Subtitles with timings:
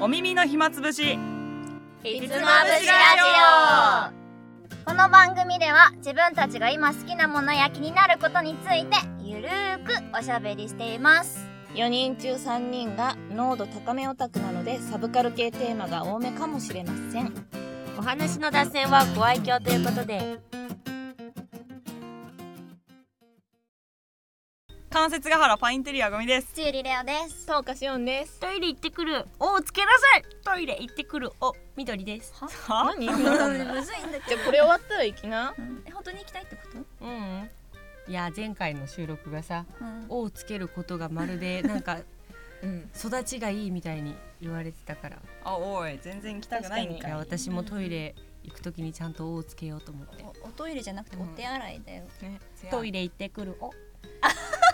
[0.00, 1.18] お耳の暇つぶし。
[2.04, 3.20] ひつまぶしラジ
[4.84, 4.88] オ。
[4.88, 11.44] この番組では自分たちが今好きなものや気になることについてゆるーくおしゃべりしています。
[11.74, 17.32] 4人中3人が濃度高めオタクなのでサブカル系テーマが多めかもしれません。
[17.98, 20.38] お話の脱線はご愛嬌ということで
[24.98, 26.48] 関節ヶ原パインテリアゴミです。
[26.52, 27.44] ちゆりれおです。
[27.46, 28.40] そうかしおんです。
[28.40, 29.24] トイレ行ってくる。
[29.38, 30.24] おつけなさい。
[30.44, 31.30] トイレ行ってくる。
[31.40, 32.32] お緑です。
[32.34, 32.48] は？
[32.96, 33.06] 何？
[33.06, 33.14] む
[33.80, 35.54] ずいんだじゃあこれ終わったら行きな。
[35.86, 36.62] え本当に行きたいってこ
[37.00, 37.04] と？
[37.06, 37.50] うん。
[38.08, 41.98] いや前回の収録がさうん「お」をつけることがまるで なんか
[42.64, 42.90] うん。
[42.96, 45.18] 育ちがいいみたいに言われてたから。
[45.44, 50.24] あおい全然行きたくないんいかいや私もトイレ行くときにちゃんと「お」をつけようと思って。
[50.24, 52.02] おおトイレじゃなくてお手洗いだよ、
[52.68, 53.56] トイレ行ってくる。
[53.60, 53.70] お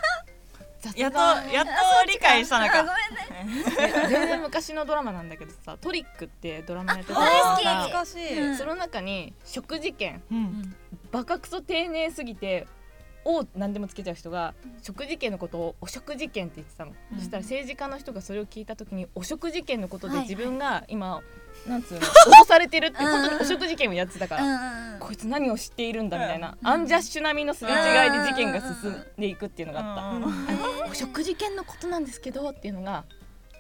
[0.97, 1.71] やっとやっと
[2.07, 2.81] 理解したのか。
[2.81, 2.91] あご
[3.39, 4.09] めんね。
[4.09, 7.65] 全然昔のドラマなんだけどさトリックってドラマやってた大好き。
[7.65, 10.77] さ懐かしい、うんその中に食事券うん。
[11.11, 12.67] バカクソ丁寧すぎて
[13.25, 17.19] 「お」何でもつけちゃう人が食事券のことを「お食事券」って言ってたの、うん。
[17.19, 21.21] そしたら政治家の人がそれを聞いた時にお食事券のことではい自分が今、
[21.67, 33.05] なんつうの 脅されてるってうん本当にお食事券をやってたから、こいつ何を知っているんだみたいな、うんアンジャッシュ並みのすれ違いで事件が進んでいくっていうのがあった、お食事券のことなんですけどっていうのが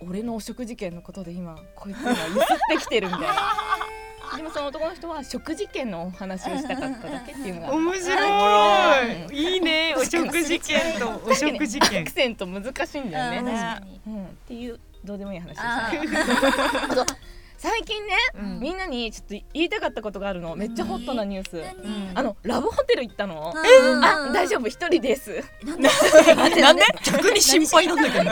[0.01, 3.35] 俺のお食事券のことで今こいつがゆすってきてるみたいな。
[4.37, 9.55] でもその男の人は食事券のお話をしたかっただけっていうのが面うん白い。
[9.55, 9.95] いいね。
[9.99, 13.47] お食事券とお食事ア券クセント難しいんだようん。
[13.47, 17.07] ね、確かにうん、っていうどうでもいい話であした
[17.65, 18.61] 最近ね、うん。
[18.61, 20.55] みんなにちょっと言いたかったことがあるの。
[20.55, 22.11] めっちゃホットなニュース、何？
[22.15, 24.05] あのラブホテル行ったの、うん。
[24.05, 24.69] あ大丈夫？
[24.69, 25.43] 一人です。
[25.65, 25.89] なんで？
[26.61, 26.83] なんで？
[27.03, 28.25] 逆に心配なんだけど。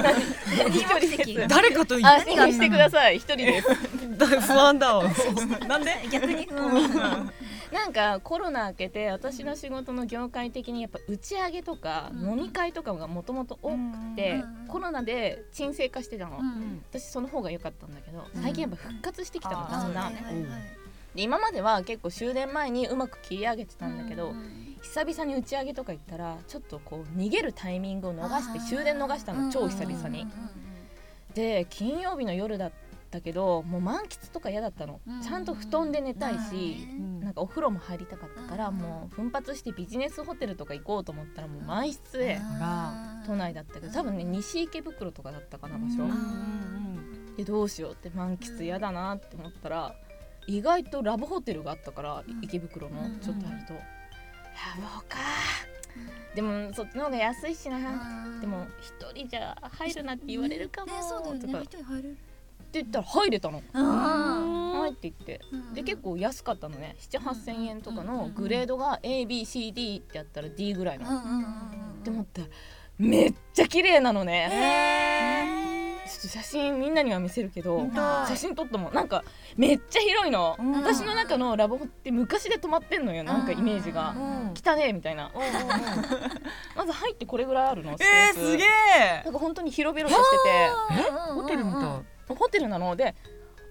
[1.49, 3.69] 誰かと言あってしてください一人です
[4.41, 5.05] 不安だわ
[5.67, 7.31] なんで逆にうん
[7.73, 13.77] なんかコロナ明けて私の仕事の業界的にやっぱ打ち上げとかうん飲み会とかがもともと多く
[14.15, 18.43] てうんコロナで沈静化してたの、うん私その方が良かったんだけどうん。
[18.43, 20.15] 最近やっぱ復活してきたのあだんだん。
[20.15, 30.27] で今までは結構終電前にうまく切り上げてたんだけど、うん久々に打ち上げとか行ったらちょっとこう逃げるタイミングを逃して終電逃したの超久々に。
[31.35, 32.73] で金曜日の夜だ
[33.13, 35.23] ったけどもう満喫とか嫌だったの、うん。
[35.23, 38.77] ちゃんと布団で寝たいし、うんなんかお風呂も入りたかったから、うん。
[38.77, 42.41] もう奮発してビジネスホテルとか行こうと思ったらもう満室で、
[43.27, 47.37] 都内だったけど多分ね西池袋とかだったかな場所、うん。
[47.37, 49.95] でどうしようって満喫嫌だなって思ったら
[50.47, 52.43] 意外とラブホテルがあったから、うん。
[52.43, 53.21] 池袋のうん。
[53.21, 53.81] ちょっと入ると、ラ
[54.77, 55.19] ブホか
[56.35, 57.79] でもそっちの方が安いしな、
[58.41, 61.59] でも一人じゃ入るなって言われるかも、ねそうだよとか。
[61.59, 62.17] っね一人入れる。
[62.17, 62.32] て
[62.81, 63.63] 言ったら入れたの。
[63.73, 66.97] あはいって言ってーで結構安かったのね。
[66.99, 71.05] 7,8,000円とかのうんグレードが ABCD ってやったら D ぐらいの。
[71.07, 72.49] って思ったら
[72.99, 74.49] めっちゃ綺麗なのね。
[74.51, 75.73] へ
[76.09, 77.89] ちょっと写真みんなには見せるけど
[78.29, 78.95] 写真撮ったもん。
[78.95, 79.25] なんか
[79.57, 80.73] めっちゃ広いの、うん。
[80.73, 84.11] 私の中のラボホって昔で止まってんのよなんかイメージが。
[84.11, 84.55] うん。
[84.55, 85.31] 汚ねえみたいな。
[86.77, 89.23] まず入ってこれぐらいあるのえーすげえ。
[89.25, 90.69] なんか本当に広々としてて。
[91.35, 91.83] ホホテルみたい
[92.35, 93.15] ホテルなので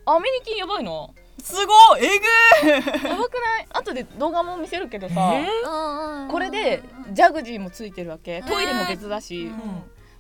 [0.05, 1.13] アメニティやばいの。
[1.41, 2.05] すごい！
[2.05, 2.19] え
[3.01, 3.67] ぐやばくない？
[3.71, 5.47] 後で動画も見せるけどさ、え
[6.29, 8.43] これでジャグジーもついてるわけ。
[8.43, 9.51] トイレも別だし、うん。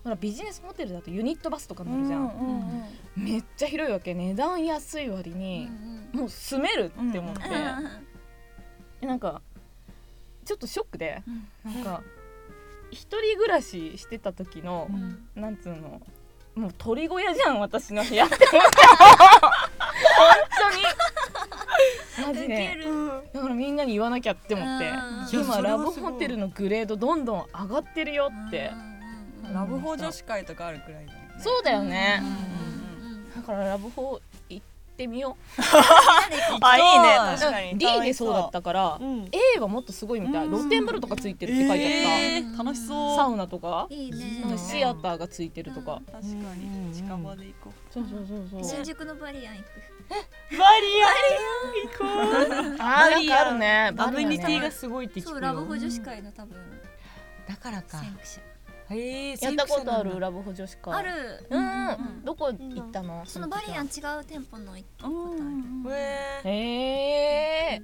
[0.03, 4.15] ほらビジネスホテルだとユニットバスとか乗るじゃん、うんめっちゃ広いわけ。
[4.15, 5.69] 値段安い割に、
[6.11, 7.41] もう住めるって思って、
[9.01, 9.41] でなんか
[10.45, 11.21] ちょっとショックで、
[11.63, 12.01] なんか
[12.89, 14.87] 一人暮らししてた時の、
[15.35, 16.01] なんつうの？
[16.55, 18.87] もう鳥小屋じゃん私の部屋って思った
[20.17, 20.35] 本
[22.19, 22.33] 当に。
[22.33, 22.77] マジで。
[23.33, 24.89] だからみんなに言わなきゃって思って。
[24.89, 25.43] うん。
[25.45, 28.71] 今ラブホテルのグレードどんどん上がってるよって。
[29.53, 31.35] ラブホ女子会とかあるくらいだよね。
[31.39, 32.21] そうだよね。
[32.21, 32.61] うん
[33.35, 34.30] だからラブホ行
[35.01, 35.35] ってみよ
[36.61, 37.15] あいいね。
[37.35, 37.77] う確かに。
[37.77, 38.33] D でそう。
[38.33, 39.29] だったからうん。
[39.55, 40.45] A はもっとすごいみたい。
[40.45, 40.57] うん。
[40.57, 43.15] 露天風呂とかついてるって書いてあえー楽しったそう。
[43.17, 43.87] サウナとか。
[43.89, 44.41] いいね。
[44.41, 44.51] なん。
[44.51, 46.01] かシアターがついてるとか。
[46.11, 46.93] 確かに。
[46.93, 48.63] 近場で行こそうそうそうそう。
[48.75, 49.65] 新宿のバリアン行く。
[50.53, 52.75] うバリアン行こう。
[52.79, 53.91] あーなんかあるね。
[53.97, 55.31] アメニティががすごいって聞くよ。
[55.31, 56.57] そうラブホ女子会の多分。
[57.47, 57.97] だからか。
[57.97, 58.39] 先駆者
[58.91, 60.93] へえやったことあるララブホ女子会。
[60.93, 61.45] ある。
[61.49, 62.25] うん、うん。
[62.25, 63.23] どこ行ったの？
[63.25, 66.49] そのバリアン違う店舗の行ったことある。
[66.49, 67.81] へえ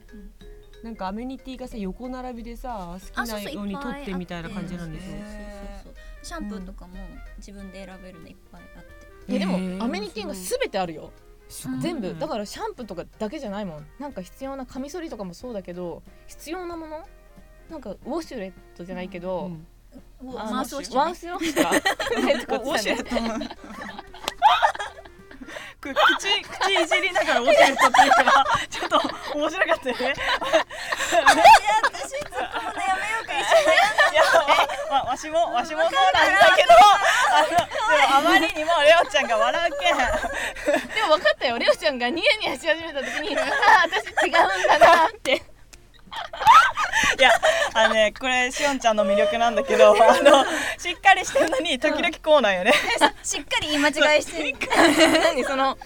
[0.83, 5.33] なんかアメニティがさ横並びでさ好きあそうそうなようにいってみたいな感じなんですよそうそうそう
[5.83, 5.94] そう
[6.24, 6.94] シャンプーとかも
[7.38, 8.83] 自分で選べるのいっぱいあっ
[9.25, 9.31] て。
[9.31, 11.12] いやでもアメニティがすべてあるよ。
[11.81, 12.15] 全部。
[12.19, 13.88] だからシャンプーとかだけじゃないもん。
[14.00, 17.06] なんか必要なカミソリとかもそうだけど必要なもの？
[17.69, 19.57] なんかウォシュレットじゃないけど、あの
[20.21, 21.69] マウスウォッシュワウスウォッシュか？
[22.57, 23.39] ウォシュレットも
[25.79, 28.99] く口口いじりながらウォシュレットっていうかちょっと
[29.38, 30.13] 面白かったよね。
[34.11, 34.23] いや
[34.89, 36.69] わわしもわしもそうなんだけど
[38.09, 39.97] あまりにもレオちゃんが笑うけん。
[40.95, 41.59] でも分かったよ。
[41.59, 43.45] レオちゃんがニヤニヤし始めた時にああ
[43.88, 45.43] 私違うんだなって
[47.17, 47.31] いや
[47.73, 50.45] あのねこれしおんちゃんの魅力なんだけど あの
[50.77, 52.73] しっかりしてるのに時々こうなんよね。
[53.23, 54.55] しっかり言い間違いしてる。
[55.23, 55.77] 何その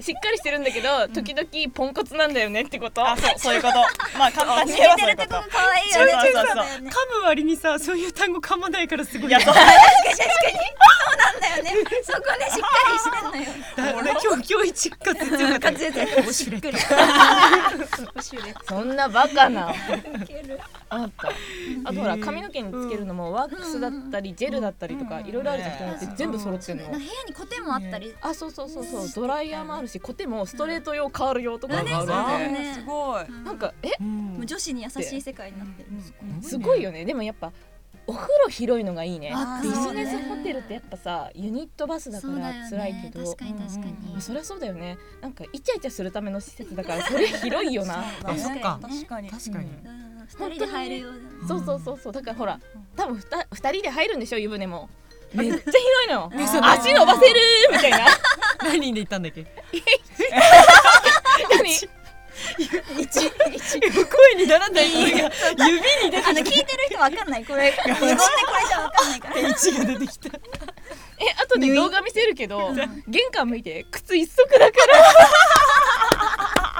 [0.00, 3.04] しっかりしてるんだけど時々ポンコツなんだよねってこと？
[3.04, 3.74] あそうそういうこと。
[4.16, 6.12] まあ簡単に言えばそういうこと可愛いよね。
[6.12, 6.80] そうそうそう噛
[7.20, 9.54] む割にさそういう単語噛まないからすごいいやそう。
[9.54, 9.78] 確かに。
[9.80, 10.58] 確かに。
[10.94, 11.90] そうなんだよね。
[12.06, 13.92] そこでしっかりしてんのよ。
[13.92, 15.70] だ俺今日今日一滑舌よかった。
[15.72, 16.58] 滑舌ウォシュレ
[18.52, 19.74] ットそんなバカな
[20.90, 21.28] あった。
[21.84, 26.12] あとほら髪の毛につけるのもワックスだったりジェルだったりとかいろいろあるじゃん人て。
[26.16, 26.84] 全部揃ってんの。
[26.88, 28.14] 部屋にコテもあったり。
[28.20, 29.08] あそうそうそうそう。
[29.14, 32.14] ドライヤーもあるしコテもストレート用カール用とかもある。
[32.14, 32.52] あん。
[32.54, 33.24] でねすごい。
[33.44, 34.02] なんかえ？
[34.02, 35.88] もう女子に優しい世界になってる。
[36.42, 37.04] すごいよね。
[37.04, 37.52] でもやっぱ
[38.06, 39.30] お風呂広いのがいいね。
[39.34, 43.22] あビジネスホテルってやっぱさユニットバスだから辛いけど。
[43.24, 44.12] 確かに確かに。
[44.12, 44.96] まあそりゃそうだよね。
[45.20, 48.04] なんかイチャイチャするための施設だからそれ広いよな。
[48.24, 48.60] 確
[49.08, 49.28] かに。
[49.28, 49.70] 確かに。
[49.84, 51.48] うん二人で入るような。
[51.48, 52.12] そうそうそうそう。
[52.12, 52.60] だからほら
[52.96, 54.88] 多分ふた二人で入るんでしょ湯船も。
[55.34, 55.74] めっちゃ広
[56.06, 56.32] いの
[56.72, 57.34] 足伸ばせる
[57.70, 58.06] みたいな。
[58.64, 59.44] 何人で行ったんだっけ？
[61.50, 61.76] 何
[64.06, 65.30] 声にならない声が
[65.66, 67.44] 指に出あの聞いてる人わかんない。
[67.44, 68.16] これ 無言でこれ
[68.68, 69.34] じゃわかんないから。
[69.34, 70.28] て1が出てきた。
[71.20, 72.72] え後で動画見せるけど
[73.08, 74.94] 玄関向いて靴一足だから。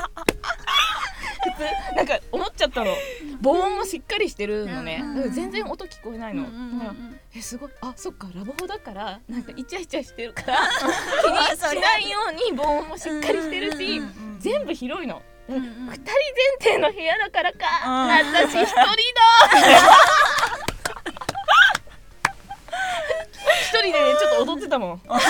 [1.44, 1.62] 普通
[1.96, 2.96] なんか思っちゃったの
[3.40, 5.02] 防音もしっかりしてるのね。
[5.32, 6.98] 全然音聞こえないの、うんうんうんだから
[7.36, 10.56] えすごいあそっかラブホだからなんかイチャイチャしてるから
[11.22, 15.62] 気にしないように防音もしっかりしてるし、うんうん全部広いの、んうん。
[15.62, 15.96] 二人前
[16.60, 18.08] 提の部屋だからか、うん。
[18.08, 18.86] 私一人だ。
[23.60, 25.02] 一人でねちょっと踊ってたもん。
[25.08, 25.26] 楽し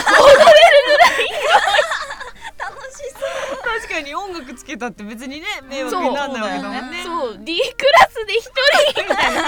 [3.80, 7.02] 確かに音楽つけたって別にね迷惑にならないわけだもんね。
[7.04, 9.42] そう D クラスで一人みたいな。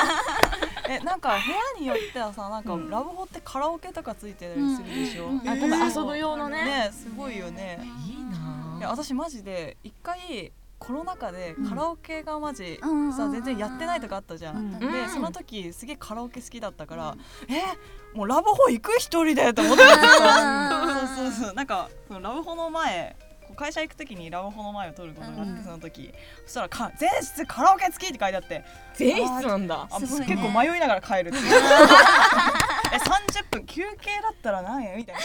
[0.88, 6.64] えなんか部屋によってはさなんかラブホってカラオケとかついてたりするでしょ、うんうんあ多分遊ぶ用のね。
[6.64, 15.08] ねすごいよね、いいないや私マジで一回コロナ禍でカラオケがマジ、うんさ全然やってないとかあったじゃん、うんで、うん。
[15.10, 17.16] その時すげえカラオケ好きだったから、
[17.48, 20.28] えもうラブホ行く一人でと思ってたんですよ。
[20.28, 21.54] あそうそうそう。
[21.54, 23.16] なんかそのラブホの前
[23.60, 26.14] 会社行く時にラブホの前を取ることがあって、うんその時。
[26.46, 28.64] そしたらか全室カラオケ付きって書いてあって。
[28.94, 29.86] 全室なんだ。
[29.92, 31.44] 結構迷いながら帰るっていう。
[31.44, 31.60] え
[33.10, 35.20] 30分休憩だったら何円みたいな。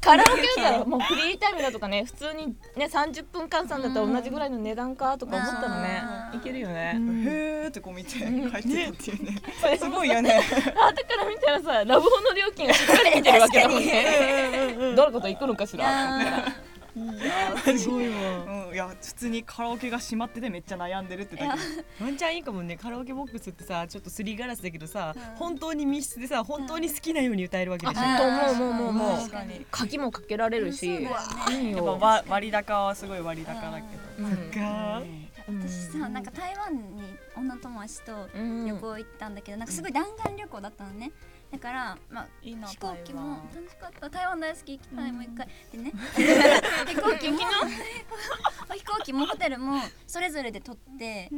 [0.00, 6.40] カラオケだったらもうフリータイムだとかね普通にね30分換算だったら同じぐらいの値段かとか思ったらねうん。
[6.40, 8.70] いけるよね、へーってこう見て帰うんってたって。
[8.70, 10.40] いうねそれすごいよね。
[10.76, 14.94] あだから見たらさラブホの料金をしっかり見てるわけだもんね。
[14.96, 15.84] どれこと行くのかしら
[17.78, 18.66] すごいわ。
[18.66, 21.48] うんいや普通にカラオケが閉まっててめっちゃ悩んでるってだけ。
[22.04, 22.76] ワンちゃんいいかもね。
[22.76, 25.22] カラオケボックスってさちょっとすりガラスだけどさ、うん。
[25.36, 29.66] 本当に密室でさ本当に好きなように歌えるわけでしょ、あと思うもうもうもう確かに。
[29.70, 31.68] 鍵もかけられるし、そうだよね。
[31.68, 31.86] いいよ。
[31.86, 34.28] やっぱ割割高はすごい割高だけど。
[34.28, 34.50] うん。
[34.50, 35.02] が
[35.48, 38.66] 私さなんか台湾に女友達とうん。
[38.66, 41.12] 旅行行ったんだけどなんかすごい弾丸旅行だったのね。
[41.50, 44.08] だからまあいいな飛行機も楽しかった。
[44.08, 45.48] 台湾大好き行きたいもう一回。
[45.72, 45.92] でね。
[46.86, 47.38] 飛行機も
[48.74, 51.30] 飛行機もホテルもそれぞれで取って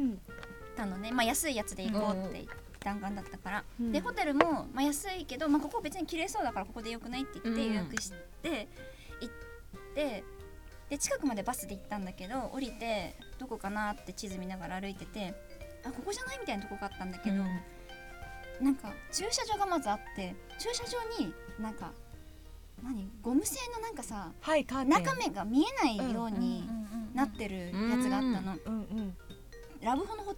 [0.75, 1.11] たのね。
[1.11, 2.45] まあ安いやつで行こうって
[2.79, 3.91] 弾丸だったから、うん。
[3.91, 7.67] でホテルも、まあ、安いけど、まあ、ここ別に綺麗そうだからここでよくないって言ってうん。
[7.67, 8.67] 予約して
[9.21, 9.33] 行っ
[9.95, 10.23] て
[10.89, 15.33] で近くまでバスで行ったんだけど降りてどこかなって地図見ながら歩いてて
[15.83, 16.39] あここじゃない？
[16.39, 17.43] みたいなとこがあったんだけど、
[18.61, 21.91] なんか駐車場がまずあって駐車場になんか
[22.83, 23.09] 何？
[23.21, 26.67] ゴム製のなんかさはい中身が見えないように
[27.13, 27.71] なってるや
[28.01, 29.17] つがあったの、うんうん
[29.81, 30.35] ラブホのほ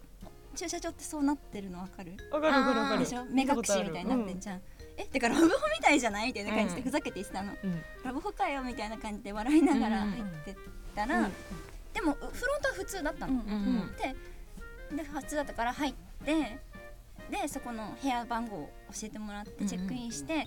[0.56, 2.14] 駐車場ってそうなってるのわかる？
[2.32, 3.00] わかるわかるわかる。
[3.02, 3.26] でしょ？
[3.26, 4.62] 目隠しみたいになってんじゃん、
[4.96, 6.28] えてかラブホみたいじゃない？
[6.28, 6.86] みたいな感じでうん。
[6.86, 7.82] ふざけて言ってたの、うん。
[8.06, 10.56] ラブホかよみたいな感じで笑いながら入ってっ
[10.96, 11.32] たら、うん
[11.94, 12.32] でもフロン
[12.62, 13.96] トは普通だったの、うんうん。
[13.98, 14.16] で
[14.96, 15.94] で普通だったから入っ
[16.26, 16.60] て
[17.30, 20.46] でそこの部屋番号を教えてもらってチェックインして、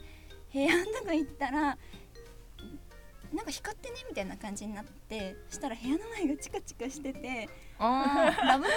[0.53, 1.79] 部屋のとこ行ったら
[3.35, 7.49] なんか光ってねみたいな感じになってしたら部屋の前がチカチカしてて
[7.79, 8.71] あ ラブホ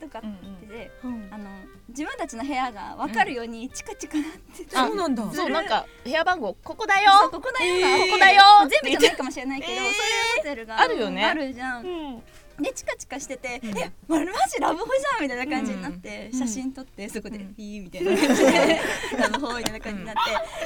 [0.00, 0.22] とかっ
[0.60, 0.90] てで、
[1.30, 1.48] あの
[1.88, 5.30] 自分たちの部屋が分かるようにチカチカなってて、あそうなんだ。
[5.32, 7.30] そうなんか部屋番号ここだよ。
[7.30, 8.42] ここだよ、ここだよ。
[8.68, 9.92] 全部じゃないかもしれないけど、そういう
[10.38, 11.24] ホテルがあるよね。
[11.24, 12.22] あるじゃん、
[12.60, 18.80] でチカチカしてて「えマジラブホじゃん」みたいな感じになって、写真撮ってそこで「いい」みたいな感じで
[19.18, 20.14] 「ラブホ」みたいな感じになっ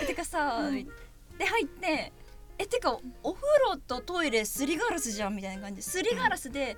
[0.00, 0.70] て「てかさ、
[1.38, 2.12] で入って
[2.58, 5.76] 「えてかお風呂とトイレすりガラスじゃん」みたいな感じ。
[5.76, 6.76] ですりガラスで、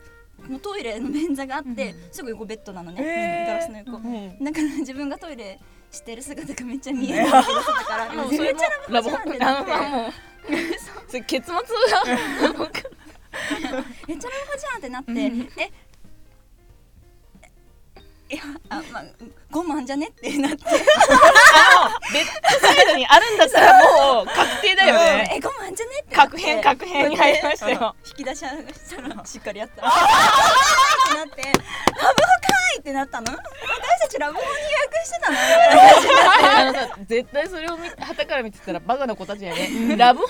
[0.48, 5.58] もうトイレの便座があって、すぐ横ベッドなのね、ガラスの横、だから自分がトイレ
[5.90, 7.24] してる姿がめっちゃ見える。
[7.24, 10.30] けど外からもうめっちゃラブホじゃんってなって。
[11.26, 12.70] 結末が
[14.08, 15.12] めっちゃラブホじゃんってなって、
[15.62, 15.70] え
[18.30, 19.04] いやあまあ
[19.50, 20.58] 5万じゃねってなって。
[22.12, 22.24] ベッ
[22.60, 23.72] ドサイドにあるんだったら
[24.14, 25.32] もう確定だよね。
[25.34, 27.96] え5万じゃねって確変確変に入りましたよ。
[28.06, 31.42] 引き出ししたらしっかりやったらってなって。
[31.42, 33.32] ラブホかーいってなったの。
[33.32, 33.38] 私
[34.02, 36.58] たちラブホに予約してたの。
[36.68, 39.96] あのさ絶対それを見旗から見てたらバカな子たちやね。
[39.96, 40.26] ラブホ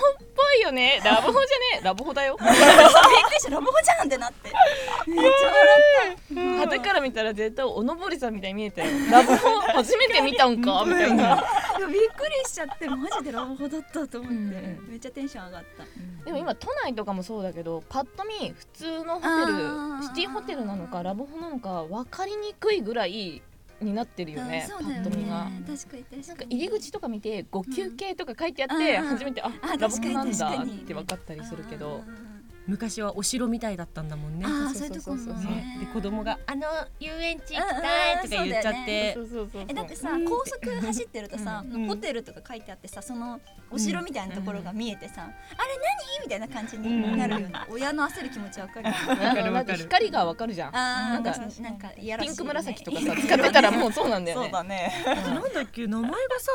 [0.55, 1.01] いよね。
[1.05, 1.81] ラブホじゃね？
[1.83, 2.37] ラブホだよ。
[2.41, 3.49] びっくりした。
[3.51, 4.51] ラブホじゃんってなって。
[5.07, 6.71] めっちゃ笑った。
[6.71, 8.89] 旗から見たら絶対おのぼりさんみたいに見えたよ。
[9.11, 11.43] ラブホ初めて見たんかみたいな。
[11.77, 14.87] びっくりしちゃってマジでラブホだったと思って、うん。
[14.89, 15.83] めっちゃテンション上がった。
[16.25, 20.03] でも今都内とかもそうだけどパッと見普通のホテあルー。
[20.03, 23.41] シティホテルなのかラブホなのか分かりにくいぐらい
[23.81, 25.45] になってるよねうだよッと見が。
[25.45, 29.07] ね確かに確か入り口とか見てご休憩とか書いてあって、うん。
[29.07, 32.03] 初めてああラブホなんだって分かったりするけど
[32.67, 34.45] 昔はお城みたいだったんだもんね。
[34.47, 34.97] ああそそうういう。
[34.97, 35.77] うとこもね。
[35.79, 36.67] で子供が「あの
[36.99, 39.13] 遊園地行きうんたい」うんとか言っちゃって。
[39.13, 39.49] そうそうそう。
[39.53, 40.25] そうえだってさうん。
[40.25, 41.87] 高速走ってるとさ、うん。
[41.87, 43.39] ホテルとか書いてあってさその
[43.71, 45.31] お城みたいなところが見えてさ、あれ
[46.17, 46.23] 何？
[46.23, 48.83] みたいな感じになるような、親の焦る気持ちわかる。
[49.51, 50.73] なんか光が分かるじゃん。
[50.73, 52.27] なんかなんかいやらしいよね。
[52.27, 54.93] ピンク紫とかさ使ってたらもうそうなんだよそねうだね。
[55.05, 56.51] なんだっけ名前がさ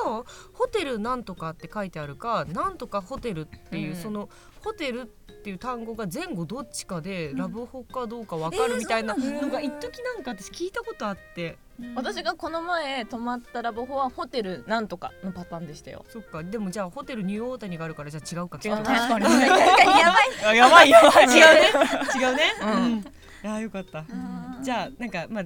[0.53, 4.03] ホテルなんとかって書いてあるかなんとかホテルっていう、うん。
[4.03, 4.29] その
[4.67, 5.07] ホテルっ
[5.45, 11.57] ていう単語が前後どっちかでラブホかどうかわかるみたいなののが一時なんか私聞いたことあって。
[11.95, 16.05] 私がこの前泊まったラブホはホテルなんとかのパターンでしたよ。
[16.09, 16.43] そっか。
[16.43, 18.49] でもじゃあホテルニューオータニがあるからじゃあ違う。
[18.49, 19.25] か違う確かに。
[19.29, 20.01] 確かに。
[20.01, 20.45] やばい。
[20.47, 21.71] あやばいやばい違うね。
[22.19, 22.99] 違うね、うん。
[22.99, 23.05] い
[23.45, 24.65] やよかった、うん。
[24.65, 25.45] じゃあなんかまあ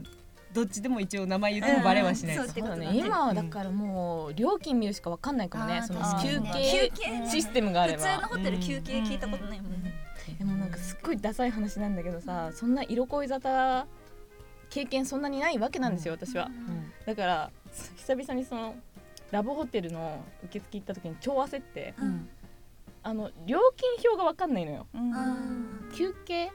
[0.52, 2.90] どっちでも一応名前言ってもバレはしない、うんそうだね。
[2.92, 5.82] 今はだからもう料金見るしか分かんないかもね。
[5.86, 6.90] その休憩
[7.30, 9.94] システムがあれ普通のばホテル休憩聞いたことないもんね、
[10.38, 13.84] でもなんかすっごいダサい話なんだけどさそんな色恋沙汰
[14.68, 16.46] 経験そんなにないわけなんですよ私は。
[16.46, 17.50] うんだから
[17.96, 18.74] 久々にその
[19.30, 21.94] ラブホテルの受付行った時に超焦って。
[22.00, 22.28] うん。
[23.02, 24.86] あの料金表が分かんないのよ。
[24.94, 25.14] うん。
[25.14, 25.36] あ
[25.94, 26.52] 休憩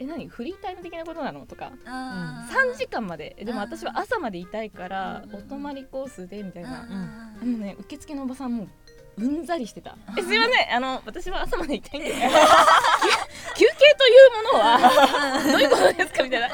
[0.00, 0.28] え何？
[0.28, 1.46] フリータイム的なことなの？
[1.46, 1.66] とか。
[1.66, 2.72] ーあー。
[2.72, 3.36] 3時間まで。
[3.42, 6.80] でも私は朝までいたいからうんお泊まりコースでみたいな。
[6.82, 8.68] あーでもね受付のおばさんもう
[9.16, 9.96] うんざりしてた。
[10.18, 10.74] えすいません。
[10.76, 12.26] あの私は朝までいたいんです休
[13.56, 14.10] 休憩とい
[14.42, 16.22] うものはどういうことですか？
[16.24, 16.48] みたいな。
[16.48, 16.50] い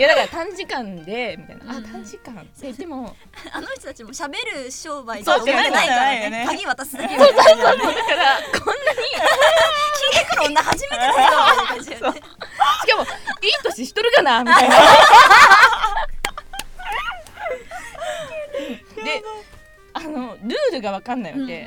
[0.00, 1.76] やだから短時間でみたいな。
[1.78, 2.34] あ短時間。
[2.36, 3.14] って言っても
[3.52, 4.32] あの人たちも喋
[4.64, 7.42] る商売そうと思ってないからそうそうね鍵渡すだけみたいな。
[7.42, 7.76] そうだから
[8.60, 8.98] こんなに
[10.00, 12.14] 聞いてくる女初めてだよ
[12.84, 13.08] しかもいい
[13.64, 14.76] 年しとるかなみたいな。
[19.04, 19.22] で
[19.94, 21.66] あのルールが分かんないわけ、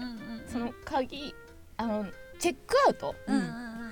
[0.51, 1.33] その鍵
[1.77, 2.05] あの
[2.39, 3.15] チェックアウト。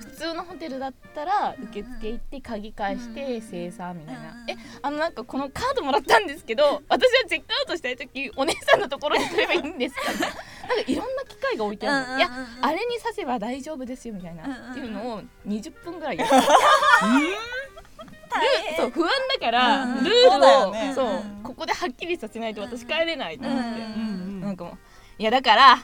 [0.00, 4.20] 普通のホテルだったら受付行って鍵返して精査みたいな。
[4.48, 10.02] えあのなんかこのカードもらったんですけど私はチェックアウトしたい時お姉さんのところに来ればいいんですか？
[10.62, 12.18] ななんかいろんな機械が置いてあるの。
[12.18, 14.44] いやあれに刺せば大丈夫ですよみたいな。
[14.44, 14.70] うんうんうん。
[14.70, 16.34] っていうのを20分ぐらいやって
[18.76, 20.92] そう不安だからうんうんルールをね。
[20.94, 23.68] そううんここではっきりさせないと私帰れないと思って。
[23.68, 24.78] うんうんなんかもう
[25.18, 25.76] いやだから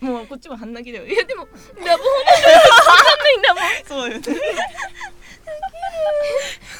[0.00, 1.06] もうこっちも半泣きだよ。
[1.06, 3.64] いやでもラブホなんだから分かんないんだもん。
[3.86, 4.24] そうよね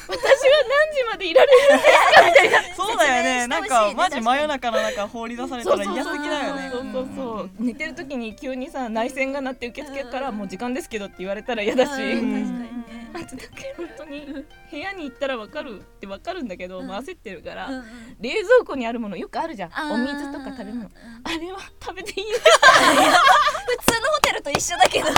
[0.07, 0.23] 私は
[0.67, 2.25] 何時までいられるんですか？
[2.27, 3.47] みたいなそうだよね。
[3.47, 6.69] なんかマジ真夜中中の中放り出されたら嫌すぎだよね。
[6.71, 12.69] そうそうそう寝てる時に急にさ内線が鳴って受付からもう時間ですけどって言われたら嫌だし、確かにね
[13.13, 17.83] あとだけ本当に部屋に行ったら分かるって分かるんだけど、もう焦ってるから、うんうん。
[18.19, 19.71] 冷蔵庫にあるものよくあるじゃん。
[19.91, 20.89] お水とか食べ物。
[21.23, 25.05] あれは食べていいんだ 普通のホテルと一緒だけど。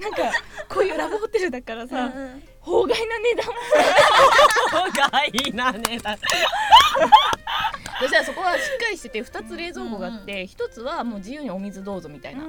[0.00, 0.30] なんか
[0.68, 2.12] こういうラブホテルだからさ、
[2.60, 3.46] 法外な値段
[4.84, 6.18] もがいいなねだ
[8.00, 12.42] そしたらそこはしっかりしてて2つ冷蔵庫があって1つはもう自由にお水どうぞみたいな。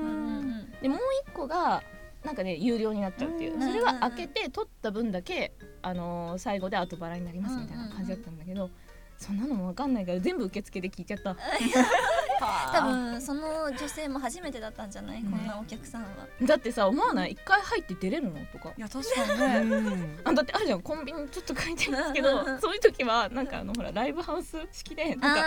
[0.81, 1.81] でもう1個が
[2.23, 3.55] なんかね有料になっちゃうっていう。
[3.55, 8.69] うんそれは開けて取った分だけ、あのー最後で後払いになりますみたいな感じだったんだけど
[9.17, 11.35] そんなのも分かんないから全部受付で聞いちゃった
[12.39, 16.07] 多分その女性も初めてだったんじゃない、こんなお客さんは。
[16.41, 18.73] だってさ思わない？1回入って出れるのとか。
[18.77, 19.75] いや確かにね。
[19.75, 20.19] うん。
[20.23, 25.45] あだってあるじゃんコンビニちょっと書いてるんですけどそういう時はなんかあのほらライブハウス式でなんか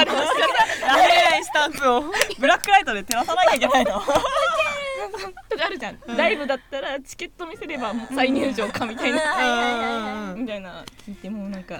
[0.00, 2.02] あラインスタンプを
[2.38, 4.02] ブラックライトで照らさなきゃいけないの
[5.48, 9.20] とかあるじゃん、ライブだったらチケット見せればもう再入場かみたいな。
[9.20, 10.84] はいはいはいはいみたいな。
[11.06, 11.74] 聞いてもうなんか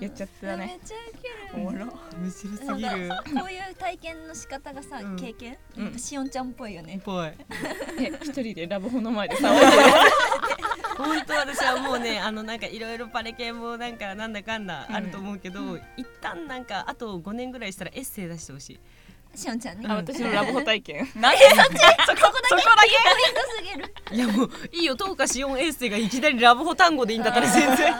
[0.00, 1.34] やっちゃってためっねちゃウケる。
[1.54, 1.86] おもろ。
[1.86, 3.08] 面白すぎる。
[3.08, 5.16] こういう体験の仕方がさ、うん。
[5.16, 5.84] 経験、うん。
[5.84, 7.30] なんかしおんちゃんっぽいよね、ぽい。
[7.98, 9.72] で一人でラブホの前で騒いでる
[10.96, 18.80] 本当私はもうねあのなんかいろいろパレ系もなんかなんだかんだあると思うけど、一旦なんかあと5年ぐらいしたらエッセイ出してほしい
[19.34, 19.86] しおんちゃんね。
[19.88, 21.08] あ私のラブホ体験。
[21.20, 23.94] なんでそっちそこそこだけポイントすぎる。
[24.12, 24.94] いやもういいよ。
[24.96, 27.94] 東華シオンエッセイがいきなりラブホ単語でいいんだったら全然。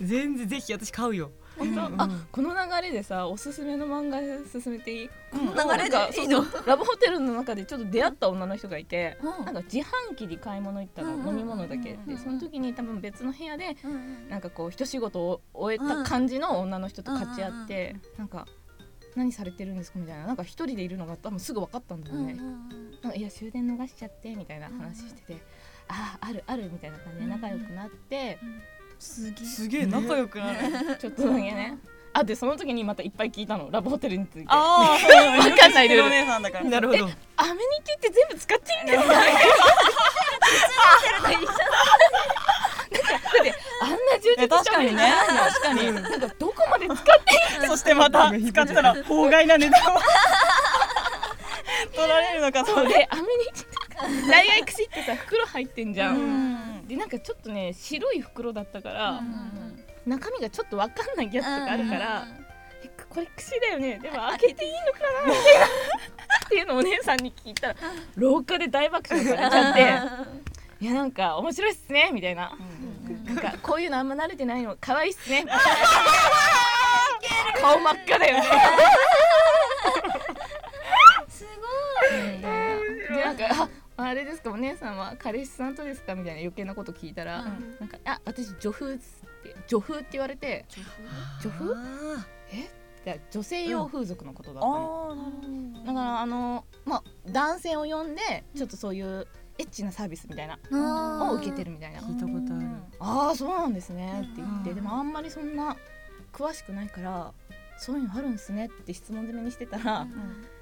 [0.00, 1.30] 全然ぜひ私買うよ。
[1.58, 2.00] 本当、うん。
[2.00, 5.08] あこの流れでさおすすめの漫画進めていい？
[5.30, 6.42] この流れでいいの？
[6.42, 6.66] そうそう。
[6.66, 9.44] ラブホテルの中でちょっと出会った女の人がいて、うん。
[9.44, 13.76] なんか自販機に買い物行ったの、飲み物だけ、うんでその時に多分別の部屋で
[14.28, 18.46] なんかこう一仕事を終えた感じの女の人と勝ち合って、なんか
[19.16, 19.98] 何されてるんですか？
[19.98, 20.26] みたいな。
[20.26, 25.42] なんか一人でいるのが多分すぐ分かったんだよね、うんうんいや終電逃しちゃってみたいな話してて、
[25.88, 28.38] あああるあるみたいな感じで仲良くなって、
[28.98, 29.44] すげえ。
[29.44, 30.58] すげえ仲良くなる。
[30.98, 31.78] ちょっとだけね。
[32.14, 33.70] あでその時にまたいっぱい聞いたの。
[33.72, 34.46] ラブホテルについて。
[34.48, 36.64] ああそうわかんないルールお姉さんだから。
[36.64, 37.04] なるほど。
[37.04, 37.16] アメニ
[37.84, 39.14] ティって全部使っ ていいんですか
[43.82, 45.12] あんな充実え確かにね
[45.50, 46.98] 確かになんかどこまで使っ
[47.66, 49.98] そしてまた使ったら法外な値段を
[51.94, 52.76] 取られるのかと。
[52.76, 56.88] のでアメニティ大概串ってさ袋入ってんじゃん、うん。
[56.88, 59.84] でなんかちょっとね白い袋だったから、うん。
[60.06, 62.26] 中身がちょっとわかんないやつとかあるから、
[62.84, 64.00] えこれ串だよね。
[64.02, 65.32] でも開けていいのかな？
[65.32, 67.76] みたいなっていうのをお姉さんに聞いたら
[68.16, 69.80] 廊下で大爆笑されちゃって
[70.84, 72.52] いやなんか面白いっすねみたいな、
[73.26, 75.46] なんかこういうのあんま慣れてないの可愛いっすね
[77.60, 78.44] 顔真っ赤だよね。
[81.28, 81.46] す
[83.14, 83.44] でなんか
[83.96, 87.76] ああれですかお姉さんは彼氏さんとですかみたいな余計なこと聞いたら、うん。
[87.78, 90.64] なんかあ私女風っすって女風って言われて
[91.42, 91.74] 女風？
[91.74, 92.26] あ
[93.04, 95.40] で女性用風俗のことだったの、ああなるほ
[95.80, 95.86] ど。
[95.86, 99.26] だからあのまあ男性を呼んでちょっとそういう
[99.58, 102.00] エッチなサービスみたいなごいを受けてるみたいな。
[102.00, 102.66] 聞いたことある。
[103.00, 104.22] ああそうなんですね。
[104.32, 104.76] って言って、うん。
[104.76, 105.76] でもあんまりそんな
[106.32, 107.32] 詳しくないから
[107.78, 110.06] そういうのあるんですねって質問攻めにしてたら、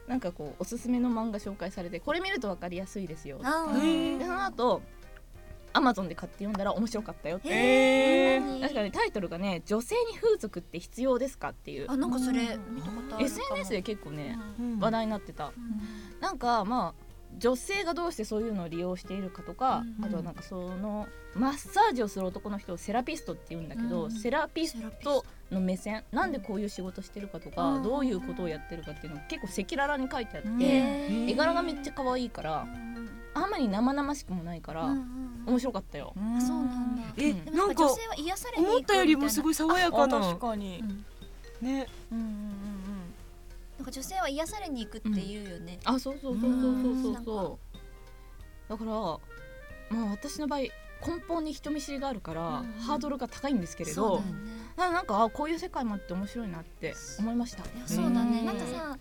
[0.07, 3.39] なんかこうおすすめの漫画紹介されてこれ見ると分かりやすいですよ。
[3.39, 3.49] でそ
[4.27, 4.83] の後
[5.73, 8.41] アマゾンで買って読んだら面白かったよって。
[8.61, 11.91] 確かにタイトルがね「女性に風俗って必要ですか?」っていう。
[11.91, 14.79] あなんかそれ見たことある SNS で結構ねうん。
[14.79, 15.53] 話題になってた。
[16.21, 20.05] なんかまあ女性がどうしてそういうのを利用しているかとか、うん。
[20.05, 24.11] あとはなんかそのマッサージをする男の人をセラピストって言うんだけど、うん。
[24.11, 27.83] セラピスセラピストの目線なんでこういう仕事してるかとか、うん。
[27.83, 32.67] どういうことをやってるかっていうのが結構赤裸々に書いてあって、絵柄がめっちゃ可愛いから
[33.35, 36.13] あんまり生々しくもないから、うんうん面白かったよ。
[36.17, 37.03] あそうなんだ。
[37.17, 40.85] えなんか女性は癒されに行く思ったよりもすごいい爽やあかな確かに。
[41.61, 41.67] うん。
[41.67, 41.87] ね。
[42.13, 42.51] うんうんうん
[43.79, 45.81] なんか女性は癒されに行くっていうよね。
[45.85, 47.25] あそうそうそうそうそうそう。
[47.25, 47.59] そ
[48.69, 50.71] うだからまあ私の場合根
[51.27, 52.73] 本に人見知りがあるから、うん。
[52.83, 57.65] ハードルが高いんですけれどそうだよねななんかあこういう世界もあって面白いなって思いました。
[57.87, 58.43] そうだね。
[58.43, 58.47] ん。
[58.47, 58.99] なんかさ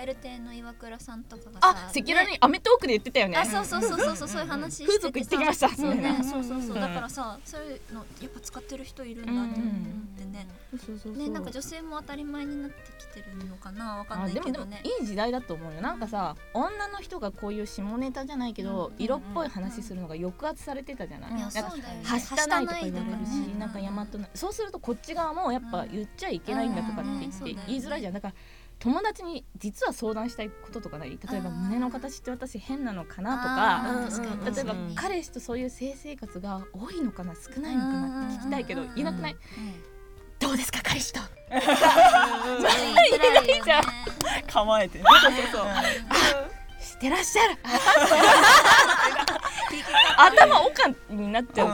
[0.00, 3.36] カエル亭の岩倉さんとかがあさ赤裸々にアメトークで言ってたよね。
[3.36, 5.68] あそうそうそうそうそうそういう話しててさ風俗行ってきました。
[5.68, 6.16] そうね。
[6.22, 6.78] そうそうそうう。
[6.78, 10.46] んだからさそういうのやっぱ使ってる人いるんだって思ってね。
[11.16, 15.82] ねなんか女性も当たり前になってきてるのかなわかんないあでもでもけどねいい時代だと思うよ。
[15.82, 22.04] なんかさ女の人がこういう下ネタじゃないけど、うん色っぽい話するのが抑圧されてたじゃない、いやなんかそうだよね。
[22.04, 28.14] はしたないとか言われるし、なんか大和なそうするとこっち側もやっぱ言っちゃいけないんだとかって言って言いづらいじゃん。
[28.14, 28.34] だから
[28.80, 31.10] 友達に実は相談したいこととかない？
[31.10, 33.42] 例えばうん胸の形って私変なのかなと
[34.22, 39.36] か例えばうん彼氏とそういう性生活が多いのかな少ないのかなって聞きたいけどうんいなくない？
[40.38, 41.20] どうですか彼氏と？
[41.50, 41.68] 言いづ
[43.34, 43.82] らいじゃん。
[44.50, 45.04] 構えてね。
[45.22, 45.66] そうそう
[46.82, 47.58] してらっしゃる。
[50.16, 51.72] 頭おかんになっちゃう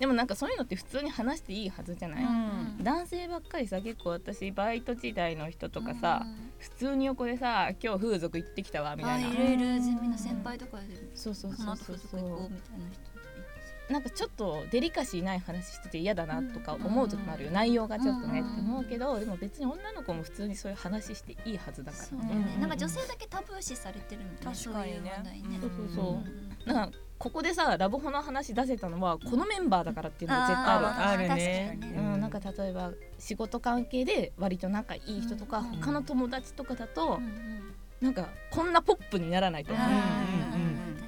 [0.00, 2.82] でもなんかそういうのって普通に話していいはずじゃない、うん。
[2.82, 6.50] 男性ばっかりさ結構私バイト時代の人とかさ、うん。
[6.58, 9.28] 普通に横でさ今日風俗行ってきたわみたいな。
[9.28, 13.10] あいるいるゼミの先輩とかでそうそうそうそう風俗行こうみたいな人。
[13.92, 25.12] なんかちょっとデリカシーない話してて嫌だなとか思う時もあるよ、内容がちょっとねって思うけどでも別に女の子も普通にそういう話していいはずだからね、うんなんか女性だけタブー視されてるもんね確かにね。
[25.24, 25.58] そういうね。
[25.60, 26.14] そうそうそう。
[26.66, 26.72] うん。
[26.72, 30.86] なんかここでさラブホの話出せたのはこのメンバーだからっていうのが絶対ある。
[30.88, 31.78] あるね。
[31.82, 37.74] うん、なんか例えば仕事関係で割と仲いい人とか、うん他の友達とかだと、うんうん。
[38.00, 39.88] なんかこんなポップにならないと思う、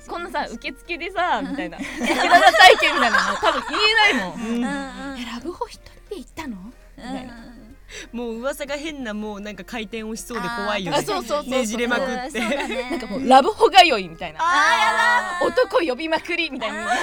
[0.07, 1.53] こんなさ受付でさうん。
[1.53, 1.79] みたいな。
[1.79, 5.19] 赤裸々体験みたいなの多分言えないもん、うんうんうん。
[5.19, 6.57] えラブホ一人で行ったの？
[6.99, 7.52] みたいな、
[8.13, 10.99] もう噂が変なもうなんか回転をしそうで怖いよね。
[10.99, 12.41] あそうそうそうねじれまくって。
[12.41, 14.41] なんかもうラブホ通いみたいな。
[14.41, 16.85] あ男呼びまくりみたいな。
[16.85, 16.95] なんか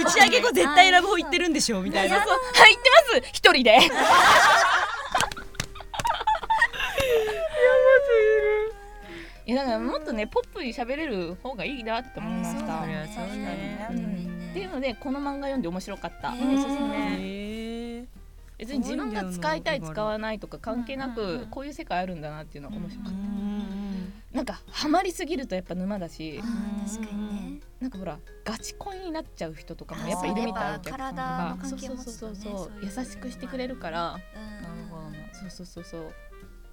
[0.00, 2.16] 打ち上げ後絶対ラブホ行ってるんでしょみたいな。
[2.16, 2.38] そうそう。
[2.62, 3.30] はい行ってます。
[3.32, 3.78] 一人で。
[9.46, 13.88] いやだからもっとねポップに喋れる方がいいなって思いました、うんそうだね。
[13.90, 14.50] うん。
[14.52, 17.53] っていうのでこの漫画読んで面白かった、おすすめへえ
[18.58, 26.40] 別に自分が使いたい使わないとか関係なくこういう世界あるんだなっていうのは面白かっうた、んなんかハマりすぎるとやっぱ沼だし
[26.86, 27.60] 確かにね。
[27.80, 31.96] なんかほらガチ恋になっちゃう人とかもあやっぱいるみたいそうやっぱお客さん体のがそうそう。
[31.96, 34.18] そうそう優しくしてくれるから。
[35.32, 36.12] そうそうそうそう。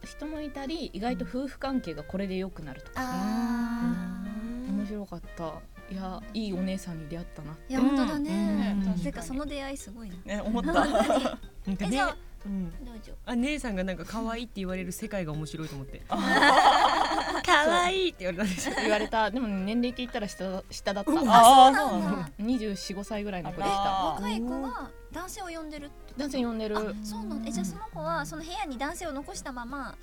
[0.04, 2.94] 人もいたり意外と夫婦関係がこれで良くなるとか。
[2.98, 4.24] あ
[4.70, 8.78] 面白かったいやいいお姉さんに出会ったなーいや本当だね。
[8.86, 10.74] うんてかその出会いすごいなね思った。
[10.74, 11.38] なんかね
[11.80, 12.72] えじゃあうん。
[12.84, 13.12] どうぞ。
[13.26, 16.02] あ姉さんがなんか可愛いって言われる世界が面白いと思って。
[16.08, 18.44] 可愛いって言われた。
[18.46, 19.30] んでしょ言われた。
[19.30, 21.12] でもね年齢聞いたら下下だった。
[21.12, 22.30] ああそうなんだ。
[22.40, 26.78] 245歳ぐらいの子でしあたら若い子が男性を呼んでるって男性呼んでる。
[26.78, 29.98] あそうなんえじゃあその子はその部屋に男性を残したまま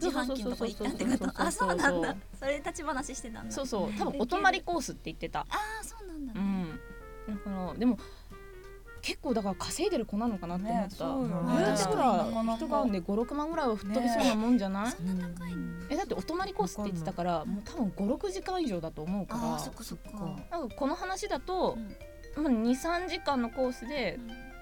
[0.00, 2.16] 自販機のとこ行ったってことあそうなんだ。
[2.38, 3.52] それ立ち話してたんだ。
[3.52, 3.92] そうそう。
[3.92, 5.40] 多分お泊まりコースって言ってた。
[5.40, 6.32] ああそうなんだ。
[6.34, 6.40] ね
[7.28, 7.36] うん。
[7.36, 7.98] だからでも
[9.02, 11.64] 結構だから稼いでる子なのかなって思った、ねそうよね。
[11.64, 15.96] 言うてほらなかなか一晩で56万ぐらいは吹っ飛びそうなもんじゃない、そんな高いのえ。
[15.96, 19.54] だってお泊まりコースって言ってたからもう多分56時間以上だと思うから。
[19.54, 20.10] あーそっかそっか。
[20.50, 21.78] なんかこの話だと
[22.36, 24.18] うん、まあ、23時間のコースで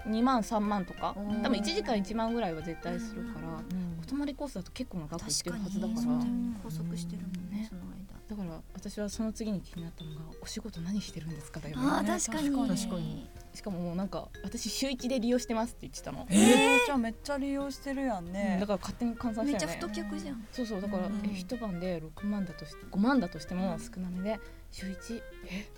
[0.08, 1.14] 2万3万とか。
[1.16, 1.42] うん。
[1.42, 3.98] 多分1時間1万ぐらいは絶対するから、うん。
[4.02, 6.00] お泊まりコースだと結構な額いってるはずだから。
[6.00, 7.98] 拘束してるもんねねその間。
[8.28, 12.50] だから私はその次に気になったのがお仕事何してるんですかだよあねー確かに。
[12.50, 13.30] 確かに。
[13.54, 18.32] しかももうなんか私週1で利用してますって言ってたの、えー、じゃあめっちゃ利用してるやんうん。
[18.32, 19.52] ねだから勝手に換算したよね。
[19.52, 20.46] めっちゃ太客じゃん。
[20.52, 21.22] そうそうだから、うん。
[21.24, 24.40] え一晩で6万だとして5万だとしても少なめで
[24.70, 25.68] 週1え？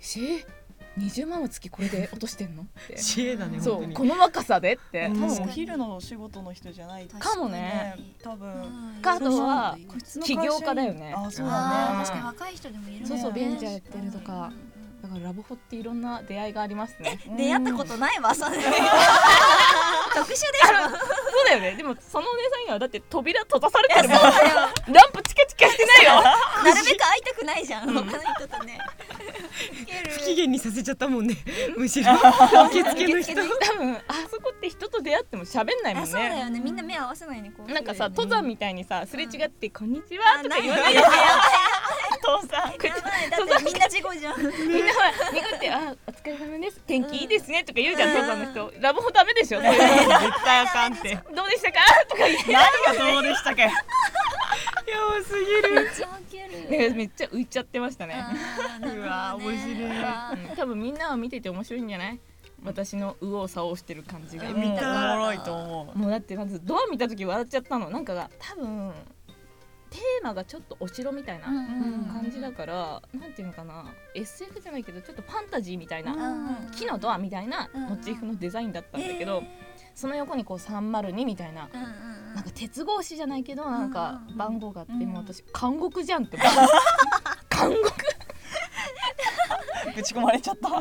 [0.00, 0.44] し
[0.98, 2.62] 20万は月これで落としてんの？
[2.62, 2.96] って。
[2.96, 3.92] 知恵だねそ本当に。
[3.94, 7.06] うこの若さでって、多分お昼のお仕事の人じゃない。
[7.06, 9.02] とかもね多分うん。
[9.02, 9.78] かあとは
[10.24, 11.14] 起業家だよね。
[11.16, 11.96] あそうあだね。
[11.96, 14.52] ー確かに若い人でもいるそうそうベンチャーやってるとか
[15.02, 17.18] だからラブホっていろんな出会いがありますね。
[17.28, 18.56] うん出会ったことないわそれ。
[20.12, 21.74] 特殊でしそうだよね。
[21.76, 24.18] でもそのお姉さんにはだって扉閉ざされてるもん。
[24.18, 26.20] ランプチカチカしてないよ。
[26.20, 26.22] ょ
[26.64, 27.94] なるべく会いたくないじゃん。
[27.94, 28.78] 他の人とね
[30.10, 31.36] 不機嫌にさせちゃったもんね。
[31.76, 32.12] むしろ。
[32.70, 33.34] 受付の人。
[33.34, 36.40] 多分あそこって人と出会っても喋んないもんあそうだね。
[36.40, 37.72] よねみんな目合わせないねこう。
[37.72, 41.08] なんかさ登山みたいにさすれ違って「こんにちは」とか言わなないいよね
[42.22, 43.30] 父さんやばい。
[43.30, 44.38] だってみんな事故じゃん。
[44.40, 48.72] みんなほらにぐって「あお疲れ様です天気いいですね」とか言うじゃん登山の人。
[48.80, 49.76] ラブホダメでしょ絶
[50.44, 51.08] 対あかんって。
[51.10, 51.80] やどうでしたか？
[52.08, 53.72] とか言って何がどうでしたっけば
[55.24, 55.90] すぎる
[56.94, 58.14] めっちゃ浮いちゃってましたね。
[58.14, 58.22] ね。
[58.96, 60.56] うわー面白い。
[60.56, 62.20] 多分みんなは見てて面白いんじゃない？
[62.62, 64.48] 私の右往左往してる感じが。
[64.50, 64.80] 見た。
[64.80, 65.98] からもろいと思う。
[65.98, 67.88] もうだってまずドア見た時笑っちゃったの。
[67.90, 68.92] なんかが多分
[69.90, 76.16] テーマがちょっとお城みたいなうんうん感じだから、なんていうのかな SF じゃないけどちょっとファンタジーみたいな、う
[76.68, 81.68] ん木のドアみたいなうんモチーフのデザインだったんだけど、えその横にこう302みたいな。
[82.34, 86.36] なんか鉄格子じゃないけどなんかうん番号があって、うんもう私監獄じゃんって
[87.50, 87.92] 監獄？
[89.96, 90.68] ぶち込まれちゃった。
[90.68, 90.74] ち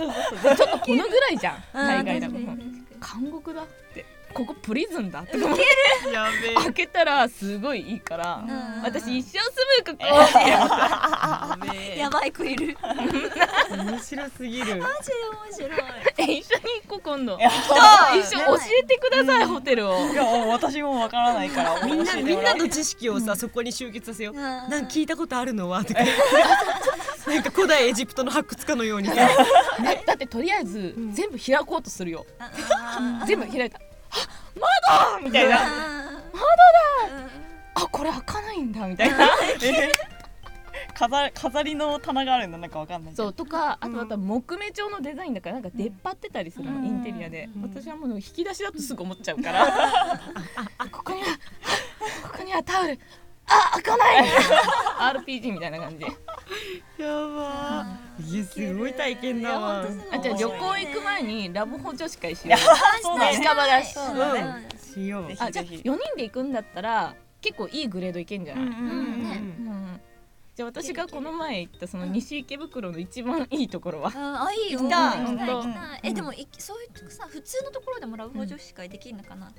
[0.64, 1.88] ょっとこのぐらいじゃんうん。
[1.88, 2.34] 海外だと。
[2.34, 5.64] 確かに確か監獄だってここプリズンだって思って。
[6.14, 6.56] やべえ。
[6.56, 8.84] 開けたらすごいいいから、うん。
[8.84, 9.46] 私一生住
[9.92, 10.06] むここ
[11.98, 12.78] やばい子いる。
[13.78, 14.78] 面白すぎる。
[14.78, 15.80] マジで面白い。
[16.18, 17.38] え一緒に行こう今度。
[17.40, 20.12] 一緒教えてください、ホテルを。
[20.12, 24.36] いや私もわからないからみんなみんなの知識をさそこに集結させよう。
[24.36, 25.84] なんか聞いたことあるのは？
[25.84, 26.00] と か
[27.28, 29.16] なんか古代エジプトの発掘家のようにさ。
[29.16, 29.26] だ
[30.06, 31.12] だってとりあえずん。
[31.14, 32.26] 全部開こうとするよ。
[32.40, 33.80] あ全部開いた
[34.90, 35.58] あ窓みたいな。
[37.76, 39.26] あこれ開かないんだみたいな。
[39.64, 39.94] え
[40.96, 46.86] 飾飾りの棚があるんだなんかわかんないそうとかあとまた木目調のデザインだからなんか出っ張ってたりするの、うん。
[46.86, 47.62] インテリアで、うん。
[47.64, 50.20] 私はもう引き出しだとすぐ思っちゃうから。
[50.78, 51.28] あここには
[52.24, 53.00] ここにはタオル
[53.50, 54.28] あ開かない。
[55.14, 56.06] RPG みたいな感じ。
[56.06, 56.10] や
[57.08, 57.86] ば。
[58.20, 59.86] ーいやすごい体験だわ。
[60.12, 62.60] あじゃあ旅行行く前にラブホ女子会しよう。
[63.02, 63.38] そうだね。
[63.38, 63.94] 近場だし。
[63.94, 64.70] そうだね。
[64.78, 65.28] しよう。
[65.40, 70.02] あじゃあ4人で行くんだったら結構いいグレードいけんじゃない、うんうん
[70.56, 74.12] じゃあ私がこの前行ったその西池袋の一番いいところは？
[74.14, 74.82] ああいいよ。
[74.82, 75.20] 行きたい。
[75.22, 79.54] 行きたいえでもいそういうさ普通のところでもラブホ女子会できるのかな？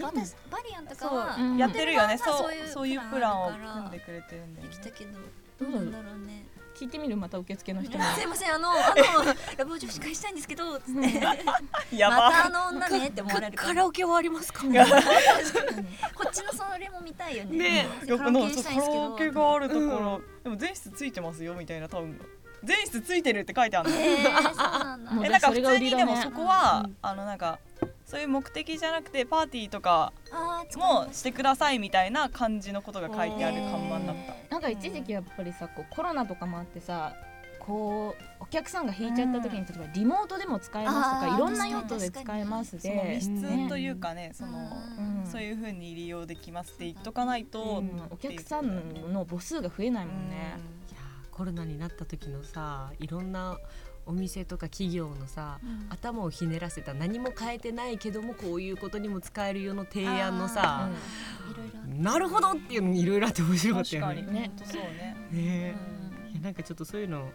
[0.00, 2.16] なんか私バリアンとかはやってるよね。
[2.18, 4.74] まあそうそういうプランを組んでくれてるんだよね。
[4.74, 5.12] できたけど
[5.60, 6.46] どどううだろうんなだろうね。
[6.74, 7.16] 聞いてみる？
[7.16, 8.04] また受付の人に。
[8.16, 10.80] すいませんあの あのラブホ女子会したいんですけど
[11.92, 12.16] やば。
[12.16, 14.62] またあの女ねって思われるカラオケはありますか？
[14.62, 17.58] こっちのそれも見たいよね。
[17.58, 19.02] ねカラオケしたいんですけど。
[19.02, 22.18] カラオケがあるところ、でも全室ついてますよみたいな多分。
[22.64, 26.96] 全室ついてるって書いてあるのえなんか普通にでもそこは、うん。
[27.02, 27.58] あのなんか
[28.12, 30.12] そういう目的じゃなくてパーティーとか
[30.76, 34.54] もしてくださいみたいな感じのことが書いてある看板だった。
[34.54, 37.14] なんか一時期やっぱりさこうコロナとかもあってさ
[37.58, 43.40] こうお客さんが引いちゃった時に例えばリモートでも使えますとかいろんな用途で使えますそので密ね。
[43.40, 44.60] 室というかね、その、う
[45.22, 45.26] ん。
[45.26, 48.02] そういう風に利用できますって言っとかないと、うん。
[48.10, 50.36] お客さんの母数が増えないもんね。
[50.90, 53.56] いやーコロナになった時のさいろんな
[54.06, 55.58] お店とか企業のさ
[55.90, 60.90] 頭をひねらせた何も変えてないけどもこういうことにも使えるよの提案のさ
[61.50, 64.32] いろいろあなるほどっていうのにいろいろあって面白かった確かによね。
[64.32, 65.16] ね本当そうね。
[65.30, 65.76] ね
[66.32, 67.30] いやなんかちょっとそういうの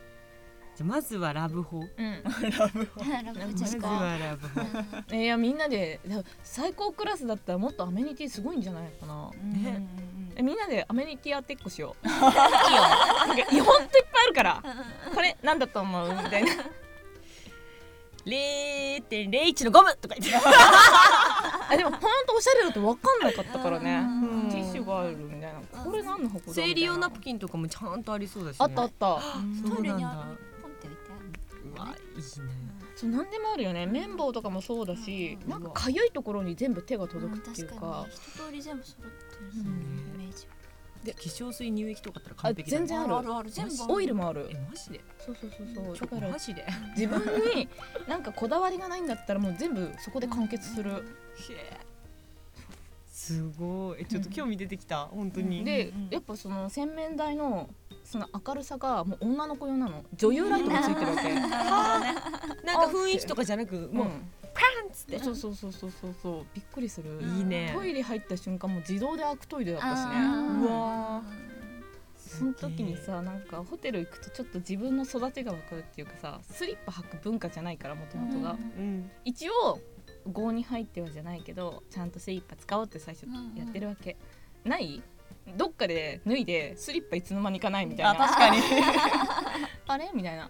[0.75, 1.87] じゃあまずはラブホうん。
[2.57, 3.03] ラブホ。
[3.03, 3.21] ま
[3.55, 9.31] ずはラブホいやみんなでだ最高クラスだったらもっとアメニティすごいんじゃないかな。
[9.41, 9.87] ね。
[10.35, 11.95] えみんなでアメニティ当てっこしよ。
[12.03, 12.05] う。
[12.07, 12.21] いいよ。
[12.21, 12.29] な
[13.33, 14.63] んかほんといっぱいあるから。
[15.13, 16.51] これなんだと思うみたいな。
[18.27, 20.35] 0.01のゴムとか言って。
[21.69, 23.97] あでもほんとおしゃれだと分かんなかったからね。
[23.97, 25.61] うんティッシュがあるみたいな。
[25.83, 29.21] これ何の箱だ生理用ナプキンとかもちゃんとありそうだし、ね、あったあった。
[29.21, 30.37] そうトイレなんだにある。
[30.61, 31.85] ポンって置いてある。
[31.85, 32.23] うわいいね。
[32.95, 33.85] そう何でもあるよね。
[33.85, 35.49] 綿棒とかもそうだし、うん。
[35.49, 38.13] なんか痒いところに全部手が届くっていう確かに。
[38.13, 40.21] 一通り全部揃ってるうん。
[40.21, 40.47] イメージ
[41.03, 43.15] で化粧水乳液とかあったらあ完璧だね全然ある。
[43.17, 43.49] あるある。
[43.49, 44.47] 全部オイルもある。
[44.51, 44.53] え。
[44.69, 45.01] マジで？
[45.19, 45.97] そうそうそうそう。
[45.97, 46.61] だからマジで？
[46.61, 46.65] へ
[46.97, 47.21] 自分
[47.55, 47.69] に
[48.07, 51.03] なんかこだわりがないんだったらもう全部そこで完結する。
[51.51, 51.77] え
[53.11, 54.01] すごい。
[54.01, 55.05] えちょっと興味出てきた。
[55.05, 55.63] 本当に。
[55.63, 56.09] でうんうん。
[56.09, 57.69] やっぱその洗面台の
[58.03, 60.03] その明るさがもう女の子用なの。
[60.15, 61.33] 女優ライトがついてるわけ。
[62.65, 64.07] なんか雰囲気とかじゃなくもう、
[64.97, 65.19] つって。
[65.19, 66.45] そうそうそうそうそうそう。
[66.53, 67.21] びっくりする。
[67.21, 67.71] いいね。
[67.75, 70.15] トイレ入った瞬間もう自動で開くトイレだったしね。
[70.63, 71.21] うわ
[72.17, 79.09] その時にさなんかホテル行くとちょっと自分の育ちが分かるっていうかさスリッパ履く文化じゃないからもともとが、うん。
[79.23, 79.79] 一応
[80.25, 84.17] 郷に入ってはじゃないけどちゃんとスリッパ使おうって最初やってるわけ、
[84.65, 85.01] ない？
[85.55, 88.57] どっかで脱いでスリッパいつの間にかないみたいあな確かに。
[89.87, 90.49] あれみたいな。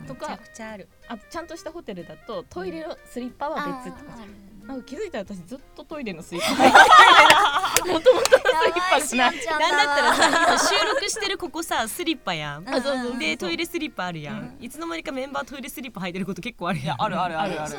[0.00, 0.88] うんとかある。
[1.08, 4.32] あとちゃんとしたホテルだとトイレのスリッパは別とかあーある
[4.66, 12.68] なんか気づいたら私ずっとトイレのスリッパもともとのスリッパがないちゃんなんだったらさ今収録してるここさスリッパやん。
[12.68, 13.10] あそうそう。
[13.10, 17.02] そうでトイレスリッパあるやん、いつの間にかメンバートイレスリッパ履いてること結構あるやん。
[17.02, 17.74] あるあるあるある。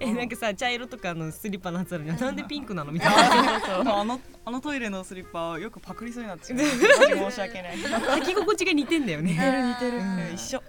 [0.00, 2.18] えなんかさ茶色とかのスリッパのやつあるじゃん。
[2.18, 4.00] なんでピンクなのみたいな。
[4.00, 6.64] あのあのトイレのスリッパはよくパクリそうになってしまう。
[7.30, 7.76] 申し訳ない。
[7.78, 9.34] 似履き心地が似てんだよね。
[9.38, 9.98] てる似てる。
[9.98, 10.34] うん。
[10.34, 10.62] 一緒。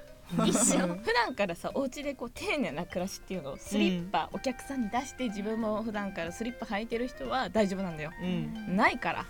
[0.48, 0.80] 一緒。
[0.88, 8.12] 普段からさお家でこう丁寧な暮らしっていうのをスリッパ、お客さんに出して自分も普段からスリッパ履いてる人は大丈夫なんだよ。
[8.22, 8.76] うん。
[8.76, 9.26] ないから。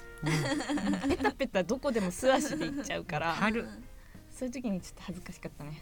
[1.07, 3.33] ペタペタどこでも素足で行っちゃうから。
[3.33, 3.67] 春
[4.31, 5.79] そういう時にちょっと恥ずかしかったね。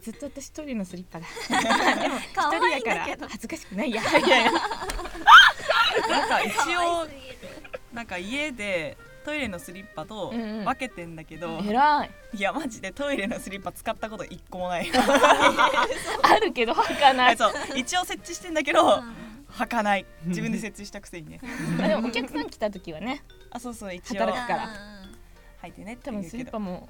[0.00, 1.26] ずっと私一人のスリッパだ。
[2.34, 4.00] 可愛い一人だから恥ずかしくないや。
[4.00, 4.52] いやいや
[6.08, 7.08] なんか一応
[7.92, 14.90] なんか家でトイレのスリッパとうんうん分けてんだけど、偉いいやマジでトイレのスリッパ使ったこと一個もない。
[14.94, 19.02] あるけど履かないそう一応設置してんだけど
[19.52, 20.06] 履かない。
[20.24, 21.40] 自分で設置したくせにね。
[21.82, 24.68] あでもお客さん来た時はねあそうそう一応働くから
[25.62, 26.44] 履いてねって多分スリ。
[26.44, 26.88] ッパも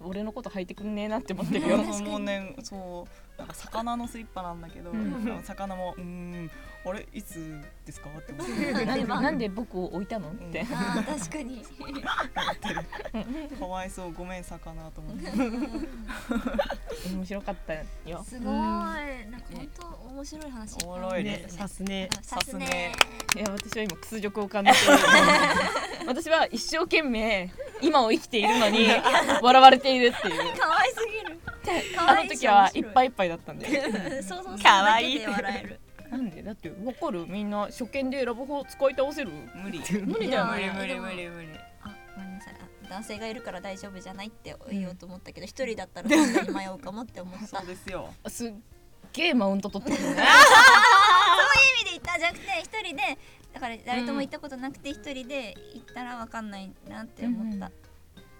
[0.00, 1.78] 俺のこと履いてくんねえなって思ってるよ。
[1.92, 3.06] そうもうねそ
[3.36, 5.42] うなんか魚のスリッパなんだけど、うん。
[5.44, 6.50] 魚もうーん
[6.84, 8.72] あれいつですかって思って。
[8.86, 10.30] なんでなんで僕を置いたの？
[10.30, 11.62] って、あー確かに。
[13.58, 15.30] かわいそうごめん魚と思って。
[17.14, 17.84] 面白かったよ。
[18.24, 18.52] すごい。
[18.52, 21.30] なんか本当面白い話おもろいね。
[21.38, 21.44] ね。
[21.48, 22.08] さすね。
[22.22, 22.92] さすね。
[23.36, 24.94] いや私は今屈辱を感じている。
[26.06, 28.88] 私は一生懸命今を生きているのに
[29.42, 30.58] 笑われているっていう。
[30.58, 31.38] 可愛すぎる。
[31.98, 34.22] あの時はいっぱいいっぱいだったんで。
[34.22, 35.18] 想像する可愛い。
[35.20, 35.80] だけで笑える。
[36.10, 36.42] なんで？
[36.42, 37.26] だってわかる？
[37.26, 39.30] みんな初見でラブホ使い倒せる？
[39.54, 39.80] 無理。
[40.06, 41.48] 無理だよ無理ね無理無理無理。
[41.82, 42.54] あごめんなさい。
[42.60, 47.46] あ男性がいるから大丈夫じゃないって言おうと思ったけど一人だったら確かに迷うかもって思った。
[47.58, 48.12] そうですよ。
[48.28, 48.52] すっ
[49.12, 50.22] げえマウント取ってくるね。
[50.24, 53.18] 意味で言ったんじゃなくて一人で
[53.52, 57.70] だから誰とも行ったことなくて一人で行ったらわかんないなって思った、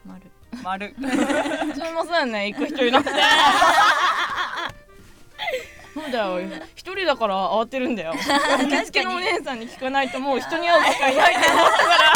[0.04, 0.30] 丸。
[0.62, 0.94] 丸。
[1.74, 2.52] それもそうやね。
[2.52, 3.10] 行く人いなくて。
[5.94, 6.40] そうだよ
[6.76, 8.14] 一人だから慌てるんだよ。
[8.66, 12.12] 受付のお姉さんに聞かないともう人に会う機会ないと思ったから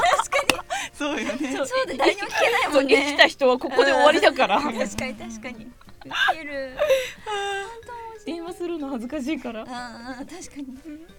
[0.92, 1.52] そうよね。
[1.56, 3.16] そうで誰にも聞けないもんね。
[3.18, 4.60] た人はここで終わりだから。
[4.60, 5.64] 確かに確かに。
[5.64, 6.76] ウケる
[8.26, 9.62] 電話するの恥ずかしいから。
[9.68, 10.66] ああ確かに。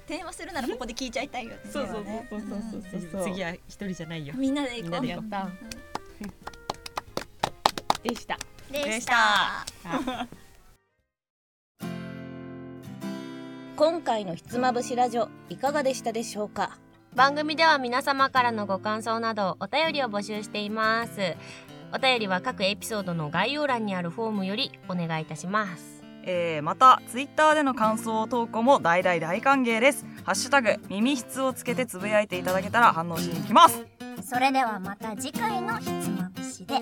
[0.07, 1.59] 電話するならここで聞いちゃいたいよね。
[1.69, 2.49] そうそうそうそう
[2.91, 3.11] そう。
[3.11, 4.33] そう次は一人じゃないよ。
[4.37, 5.05] みんなで行こう。
[5.05, 5.49] やった。
[8.03, 8.37] でした。
[8.71, 9.65] でした。
[13.75, 16.77] 今回のひつまぶしラジオいかがでしたでしょうか？
[17.15, 21.35] 番組では皆様からのご感想などお便りを募集しています。
[21.95, 25.92] お便りは各エピソードの概要欄にあるフォームよりお願いいたします
[26.23, 30.05] えー、またツイッターでの感想投稿も大大大歓迎です。
[30.23, 33.85] ハッシュタグ耳質をつけてつぶやいていただけたら反応しに行きます。
[34.23, 36.81] それではまた次回のひつまぶしで